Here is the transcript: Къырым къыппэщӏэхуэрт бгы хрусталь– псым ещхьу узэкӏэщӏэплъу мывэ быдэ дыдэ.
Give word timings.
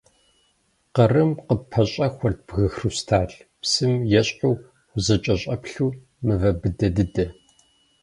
Къырым 0.95 1.31
къыппэщӏэхуэрт 1.45 2.39
бгы 2.47 2.65
хрусталь– 2.73 3.35
псым 3.61 3.93
ещхьу 4.19 4.53
узэкӏэщӏэплъу 4.95 5.97
мывэ 6.25 6.51
быдэ 6.61 6.87
дыдэ. 6.95 7.25